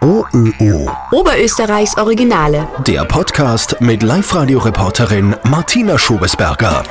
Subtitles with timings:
[0.00, 0.90] OÖO.
[1.12, 2.66] Oberösterreichs Originale.
[2.86, 6.82] Der Podcast mit Live-Radio-Reporterin Martina Schobesberger.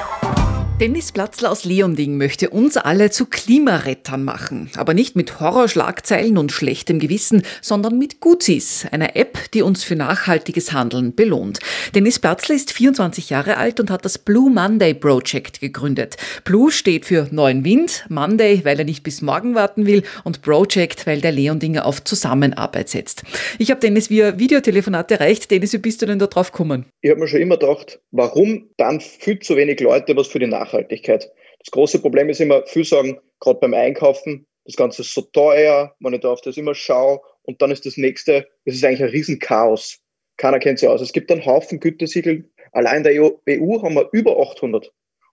[0.81, 4.71] Dennis Platzl aus Leonding möchte uns alle zu Klimarettern machen.
[4.78, 9.96] Aber nicht mit Horrorschlagzeilen und schlechtem Gewissen, sondern mit Guzis, einer App, die uns für
[9.96, 11.60] nachhaltiges Handeln belohnt.
[11.94, 16.17] Dennis Platzl ist 24 Jahre alt und hat das Blue Monday Project gegründet.
[16.45, 21.05] Blue steht für neuen Wind, Monday, weil er nicht bis morgen warten will und Project,
[21.05, 23.21] weil der Leondinger auf Zusammenarbeit setzt.
[23.59, 25.52] Ich habe Dennis via Videotelefonat erreicht.
[25.52, 26.88] Dennis, wie bist du denn da drauf gekommen?
[27.02, 30.48] Ich habe mir schon immer gedacht, warum dann viel zu wenig Leute was für die
[30.48, 31.31] Nachhaltigkeit Nachhaltigkeit.
[31.59, 35.95] Das große Problem ist immer, viel sagen, gerade beim Einkaufen, das Ganze ist so teuer,
[35.99, 39.03] wenn ich da auf das immer schaue und dann ist das nächste, das ist eigentlich
[39.03, 39.99] ein Riesenchaos.
[40.38, 41.02] Keiner kennt sich aus.
[41.02, 42.49] Es gibt einen Haufen Gütesiegel.
[42.71, 44.91] Allein in der EU e haben wir über 800.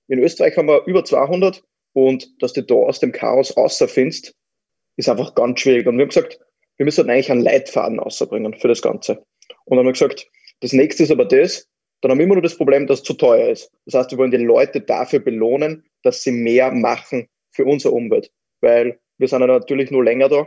[0.09, 4.35] In Österreich haben wir über 200 und dass du da aus dem Chaos rausfindest,
[4.97, 5.87] ist einfach ganz schwierig.
[5.87, 6.41] Und wir haben gesagt,
[6.77, 9.25] wir müssen eigentlich einen Leitfaden rausbringen für das Ganze.
[9.65, 10.27] Und dann haben wir gesagt,
[10.61, 11.69] das nächste ist aber das,
[12.01, 13.71] dann haben wir immer nur das Problem, dass es zu teuer ist.
[13.87, 18.31] Das heißt, wir wollen die Leute dafür belohnen, dass sie mehr machen für unsere Umwelt.
[18.61, 20.47] Weil wir sind ja natürlich nur länger da,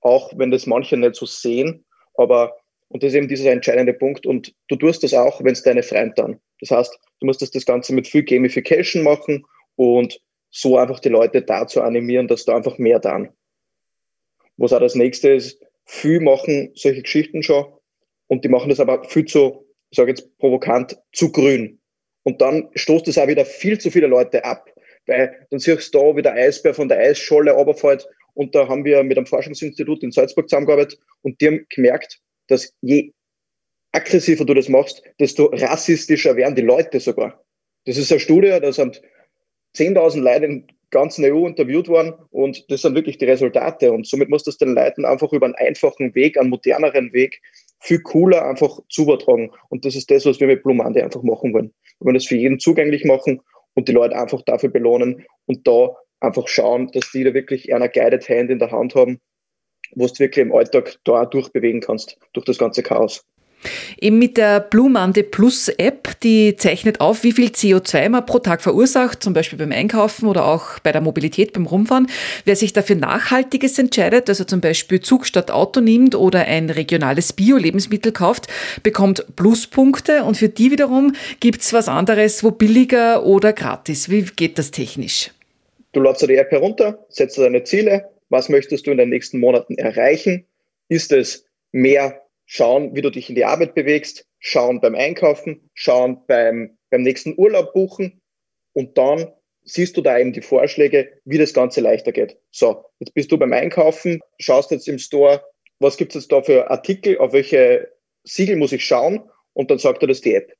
[0.00, 1.84] auch wenn das manche nicht so sehen.
[2.14, 2.56] Aber,
[2.88, 4.24] und das ist eben dieser entscheidende Punkt.
[4.26, 6.40] Und du tust das auch, wenn es deine Freunde dann.
[6.60, 9.44] Das heißt, du musst das, das Ganze mit viel Gamification machen
[9.76, 10.18] und
[10.50, 13.28] so einfach die Leute dazu animieren, dass da einfach mehr dann.
[14.56, 17.66] Was auch das nächste ist, viel machen solche Geschichten schon
[18.28, 21.78] und die machen das aber viel zu ich sage jetzt provokant, zu grün.
[22.24, 24.68] Und dann stoßt es auch wieder viel zu viele Leute ab.
[25.06, 28.06] Weil dann siehst du da, wie der Eisbär von der Eisscholle runterfällt.
[28.34, 32.74] Und da haben wir mit einem Forschungsinstitut in Salzburg zusammengearbeitet und die haben gemerkt, dass
[32.82, 33.12] je
[33.92, 37.42] aggressiver du das machst, desto rassistischer werden die Leute sogar.
[37.86, 39.00] Das ist eine Studie, da sind
[39.74, 43.90] 10.000 Leute in ganzen EU interviewt worden und das sind wirklich die Resultate.
[43.90, 47.40] Und somit muss das den Leuten einfach über einen einfachen Weg, einen moderneren Weg
[47.86, 49.52] viel cooler einfach zu übertragen.
[49.68, 51.72] Und das ist das, was wir mit Blue Monday einfach machen wollen.
[51.98, 53.40] Wir wollen das für jeden zugänglich machen
[53.74, 57.88] und die Leute einfach dafür belohnen und da einfach schauen, dass die da wirklich einer
[57.88, 59.20] Guided Hand in der Hand haben,
[59.94, 63.24] wo du wirklich im Alltag da durchbewegen kannst, durch das ganze Chaos.
[64.00, 68.38] Eben mit der Blue Monday Plus App, die zeichnet auf, wie viel CO2 man pro
[68.38, 72.08] Tag verursacht, zum Beispiel beim Einkaufen oder auch bei der Mobilität beim Rumfahren.
[72.44, 77.32] Wer sich dafür Nachhaltiges entscheidet, also zum Beispiel Zug statt Auto nimmt oder ein regionales
[77.32, 78.48] Bio-Lebensmittel kauft,
[78.82, 84.10] bekommt Pluspunkte und für die wiederum gibt es was anderes, wo billiger oder gratis.
[84.10, 85.30] Wie geht das technisch?
[85.92, 89.78] Du lädst die App herunter, setzt deine Ziele, was möchtest du in den nächsten Monaten
[89.78, 90.44] erreichen?
[90.88, 96.24] Ist es mehr schauen, wie du dich in die Arbeit bewegst, schauen beim Einkaufen, schauen
[96.26, 98.22] beim, beim nächsten Urlaub buchen
[98.72, 99.32] und dann
[99.64, 102.38] siehst du da eben die Vorschläge, wie das Ganze leichter geht.
[102.52, 105.42] So, jetzt bist du beim Einkaufen, schaust jetzt im Store,
[105.80, 107.90] was gibt es jetzt da für Artikel, auf welche
[108.22, 110.52] Siegel muss ich schauen und dann sagt er das die App.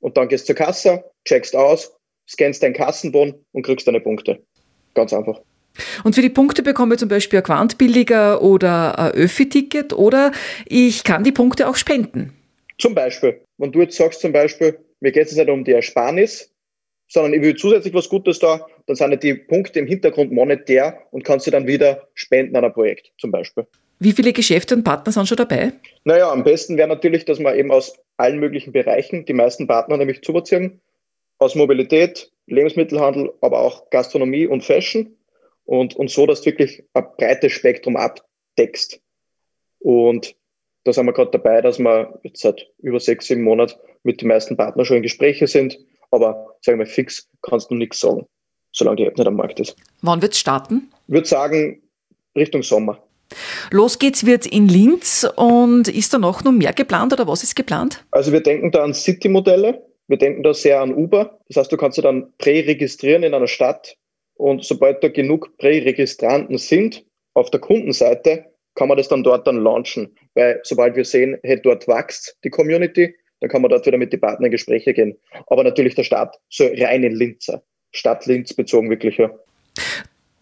[0.00, 1.96] Und dann gehst zur Kasse, checkst aus,
[2.28, 4.42] scannst deinen Kassenbon und kriegst deine Punkte.
[4.92, 5.40] Ganz einfach.
[6.04, 10.32] Und für die Punkte bekomme ich zum Beispiel ein Quantbilliger oder ein Öffi-Ticket oder
[10.66, 12.32] ich kann die Punkte auch spenden.
[12.78, 16.50] Zum Beispiel, wenn du jetzt sagst zum Beispiel, mir geht es nicht um die Ersparnis,
[17.08, 21.24] sondern ich will zusätzlich was Gutes da, dann sind die Punkte im Hintergrund monetär und
[21.24, 23.66] kannst du dann wieder spenden an ein Projekt zum Beispiel.
[24.00, 25.72] Wie viele Geschäfte und Partner sind schon dabei?
[26.04, 29.96] Naja, am besten wäre natürlich, dass man eben aus allen möglichen Bereichen die meisten Partner
[29.96, 30.80] nämlich zubeziehen.
[31.38, 35.16] Aus Mobilität, Lebensmittelhandel, aber auch Gastronomie und Fashion
[35.64, 39.00] und, und so, dass du wirklich ein breites Spektrum abdeckst.
[39.80, 40.36] Und
[40.84, 44.28] da sind wir gerade dabei, dass wir jetzt seit über sechs, sieben Monaten mit den
[44.28, 45.78] meisten Partnern schon in Gespräche sind.
[46.10, 48.26] Aber sagen wir fix kannst du nichts sagen,
[48.72, 49.76] solange die App nicht am Markt ist.
[50.02, 50.88] Wann wird es starten?
[51.08, 51.82] Ich würde sagen,
[52.36, 53.02] Richtung Sommer.
[53.70, 58.04] Los geht's wird in Linz und ist da noch mehr geplant oder was ist geplant?
[58.10, 61.38] Also wir denken da an City-Modelle, wir denken da sehr an Uber.
[61.48, 63.96] Das heißt, du kannst dich dann präregistrieren in einer Stadt
[64.34, 69.62] und sobald da genug Präregistranten sind auf der Kundenseite, kann man das dann dort dann
[69.62, 70.16] launchen.
[70.34, 74.12] Weil sobald wir sehen, hey, dort wächst die Community, dann kann man dort wieder mit
[74.12, 75.16] den Partnern in Gespräche gehen.
[75.46, 77.60] Aber natürlich der Start soll rein in Linz sein.
[77.92, 79.30] Stadt Linz bezogen wirklich, ja.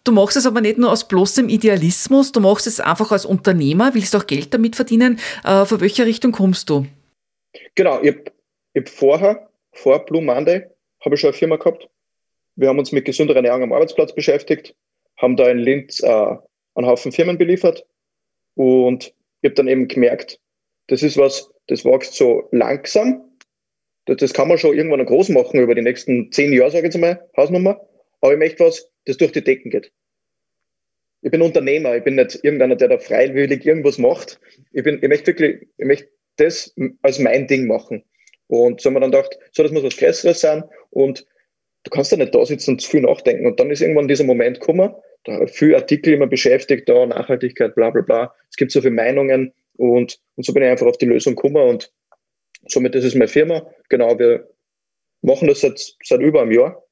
[0.03, 3.93] Du machst es aber nicht nur aus bloßem Idealismus, du machst es einfach als Unternehmer,
[3.93, 5.19] willst auch Geld damit verdienen.
[5.45, 6.85] Äh, von welcher Richtung kommst du?
[7.75, 8.23] Genau, ich habe
[8.75, 10.63] hab vorher, vor Blue Monday,
[11.05, 11.87] habe ich schon eine Firma gehabt,
[12.55, 14.75] wir haben uns mit gesunder Ernährung am Arbeitsplatz beschäftigt,
[15.17, 16.07] haben da in Linz äh,
[16.75, 17.85] einen Haufen Firmen beliefert
[18.55, 20.39] und ich habe dann eben gemerkt,
[20.87, 23.21] das ist was, das wächst so langsam.
[24.05, 26.93] Das, das kann man schon irgendwann groß machen über die nächsten zehn Jahre, sage ich
[26.93, 27.79] jetzt mal, Hausnummer.
[28.21, 29.91] Aber ich möchte was, das durch die Decken geht.
[31.21, 34.39] ich bin Unternehmer, ich bin nicht irgendeiner, der da freiwillig irgendwas macht.
[34.71, 38.03] Ich bin, ich möchte wirklich, ich möchte das als mein Ding machen.
[38.47, 41.25] Und so haben wir dann gedacht, so, das muss was Größeres sein und
[41.83, 43.45] du kannst ja nicht da sitzen und zu viel nachdenken.
[43.45, 44.93] Und dann ist irgendwann dieser Moment gekommen,
[45.25, 48.35] da viele Artikel immer beschäftigt, da Nachhaltigkeit, bla bla bla.
[48.49, 51.67] Es gibt so viele Meinungen und, und so bin ich einfach auf die Lösung gekommen
[51.67, 51.91] und
[52.67, 53.65] somit ist es meine Firma.
[53.89, 54.49] Genau, wir
[55.21, 56.83] machen das seit, seit über einem Jahr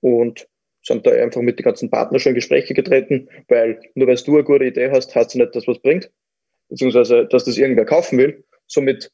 [0.00, 0.46] und
[0.82, 4.34] sind da einfach mit den ganzen Partnern schon in Gespräche getreten, weil nur weil du
[4.34, 6.10] eine gute Idee hast, heißt es nicht, dass was bringt,
[6.68, 8.44] beziehungsweise dass das irgendwer kaufen will.
[8.66, 9.10] Somit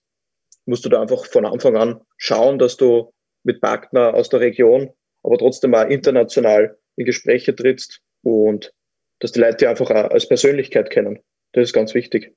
[0.67, 3.13] musst du da einfach von Anfang an schauen, dass du
[3.43, 4.91] mit Partnern aus der Region,
[5.27, 8.73] aber trotzdem auch international in Gespräche trittst und
[9.19, 11.19] dass die Leute einfach auch als Persönlichkeit kennen.
[11.53, 12.33] Das ist ganz wichtig.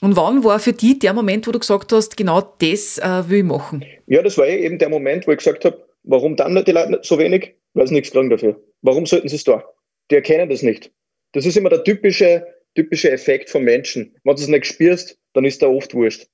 [0.00, 3.38] Und wann war für dich der Moment, wo du gesagt hast, genau das äh, will
[3.38, 3.84] ich machen?
[4.06, 7.18] Ja, das war eben der Moment, wo ich gesagt habe, warum dann die Leute so
[7.18, 7.54] wenig?
[7.74, 8.60] Weil sie nichts kriegen dafür.
[8.82, 9.64] Warum sollten sie es da?
[10.10, 10.90] Die erkennen das nicht.
[11.32, 14.14] Das ist immer der typische, typische Effekt von Menschen.
[14.24, 16.26] Wenn du es nicht spürst, dann ist da oft wurscht.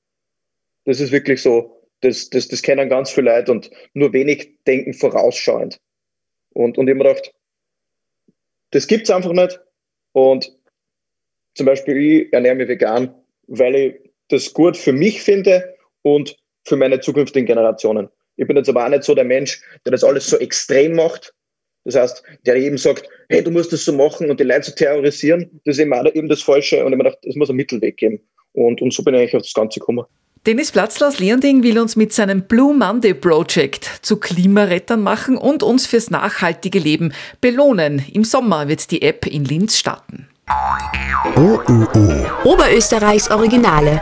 [0.87, 1.78] Das ist wirklich so.
[2.01, 5.81] Das, das, das kennen ganz viele Leute und nur wenig denken vorausschauend.
[6.51, 7.35] Und, und ich mir gedacht,
[8.71, 9.61] das gibt's einfach nicht.
[10.13, 10.53] Und
[11.55, 13.15] zum Beispiel, ich ernähre mich vegan,
[13.49, 13.95] weil ich
[14.29, 18.09] das gut für mich finde und für meine zukünftigen Generationen.
[18.37, 21.35] Ich bin jetzt aber auch nicht so der Mensch, der das alles so extrem macht.
[21.85, 24.75] Das heißt, der eben sagt, hey, du musst das so machen und die Leute zu
[24.75, 26.85] terrorisieren, das ist eben, auch eben das Falsche.
[26.85, 28.21] Und ich mir gedacht, es muss einen Mittelweg geben.
[28.53, 30.05] Und, und so bin ich eigentlich auf das Ganze gekommen.
[30.49, 35.63] Dennis Platzler aus Leonding will uns mit seinem Blue Monday Project zu Klimarettern machen und
[35.63, 37.13] uns fürs nachhaltige Leben
[37.43, 38.03] belohnen.
[38.15, 40.27] Im Sommer wird die App in Linz starten.
[41.37, 42.27] OÖO.
[42.45, 44.01] Oberösterreichs Originale.